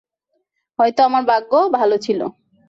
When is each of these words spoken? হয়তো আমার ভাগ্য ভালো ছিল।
হয়তো 0.79 1.01
আমার 1.03 1.23
ভাগ্য 1.25 1.51
ভালো 1.73 1.95
ছিল। 1.97 2.19